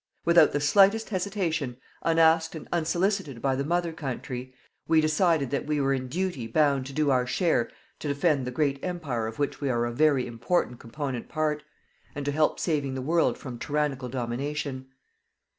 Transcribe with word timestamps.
Without 0.25 0.51
the 0.51 0.59
slightest 0.59 1.09
hesitation, 1.09 1.77
unasked 2.01 2.55
and 2.55 2.67
unsolicited 2.73 3.39
by 3.39 3.55
the 3.55 3.63
Mother 3.63 3.93
Country, 3.93 4.51
we 4.87 4.99
decided 4.99 5.51
that 5.51 5.67
we 5.67 5.79
were 5.79 5.93
in 5.93 6.07
duty 6.07 6.47
bound 6.47 6.87
to 6.87 6.93
do 6.93 7.11
our 7.11 7.27
share 7.27 7.69
to 7.99 8.07
defend 8.07 8.47
the 8.47 8.49
great 8.49 8.83
Empire 8.83 9.27
of 9.27 9.37
which 9.37 9.61
we 9.61 9.69
are 9.69 9.85
a 9.85 9.91
very 9.93 10.25
important 10.25 10.79
component 10.79 11.29
part, 11.29 11.61
and 12.15 12.25
to 12.25 12.31
help 12.31 12.59
saving 12.59 12.95
the 12.95 12.99
world 13.03 13.37
from 13.37 13.59
tyrannical 13.59 14.09
domination. 14.09 14.87